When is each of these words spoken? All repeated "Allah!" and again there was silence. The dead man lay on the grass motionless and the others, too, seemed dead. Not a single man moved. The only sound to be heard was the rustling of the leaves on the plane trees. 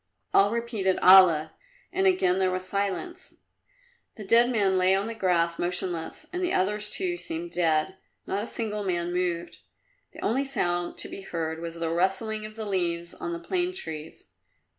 All 0.33 0.49
repeated 0.49 0.97
"Allah!" 0.97 1.53
and 1.93 2.07
again 2.07 2.39
there 2.39 2.49
was 2.49 2.67
silence. 2.67 3.35
The 4.15 4.23
dead 4.23 4.49
man 4.49 4.75
lay 4.75 4.95
on 4.95 5.05
the 5.05 5.13
grass 5.13 5.59
motionless 5.59 6.25
and 6.33 6.41
the 6.41 6.53
others, 6.53 6.89
too, 6.89 7.17
seemed 7.17 7.51
dead. 7.51 7.97
Not 8.25 8.41
a 8.43 8.47
single 8.47 8.83
man 8.83 9.13
moved. 9.13 9.59
The 10.13 10.21
only 10.23 10.43
sound 10.43 10.97
to 10.97 11.07
be 11.07 11.21
heard 11.21 11.61
was 11.61 11.75
the 11.75 11.91
rustling 11.91 12.47
of 12.47 12.55
the 12.55 12.65
leaves 12.65 13.13
on 13.13 13.31
the 13.31 13.37
plane 13.37 13.73
trees. 13.73 14.29